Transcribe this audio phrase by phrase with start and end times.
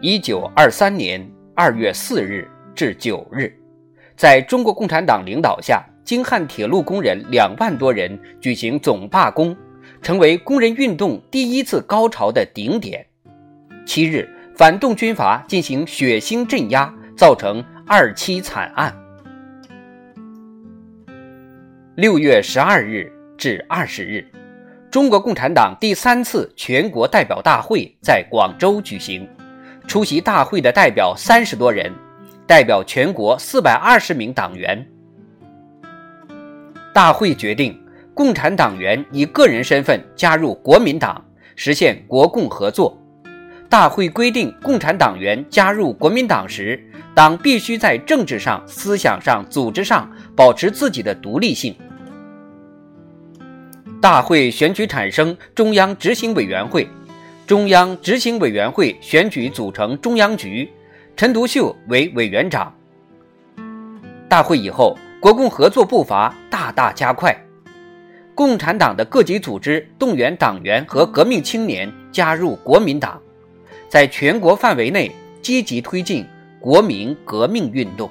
[0.00, 3.52] 一九二三年二月四日至九日，
[4.16, 9.56] 在中国共产党领导下，京汉铁路工人两万多人举行总罢工，
[10.00, 13.04] 成为工人运动第一次高潮的顶点。
[13.84, 18.96] 七日，反动军阀进行血腥镇压，造成二七惨案。
[21.96, 24.24] 六月十二日至二十日，
[24.92, 29.28] 中国共产党第三次全国代表大会在广州举行。
[29.88, 31.90] 出席大会的代表三十多人，
[32.46, 34.86] 代表全国四百二十名党员。
[36.92, 37.74] 大会决定，
[38.12, 41.24] 共产党员以个人身份加入国民党，
[41.56, 42.96] 实现国共合作。
[43.70, 46.78] 大会规定，共产党员加入国民党时，
[47.14, 51.74] 党必须在政治上、思想上、组织上保持自己的独立性。
[54.02, 56.86] 大会选举产生中央执行委员会。
[57.48, 60.70] 中央执行委员会选举组成中央局，
[61.16, 62.70] 陈独秀为委员长。
[64.28, 67.34] 大会以后，国共合作步伐大大加快。
[68.34, 73.18] 共产党的各级组织动员党员和革命青年加入国民党，
[73.88, 75.10] 在全国范围内
[75.40, 76.26] 积极推进
[76.60, 78.10] 国民革命运动。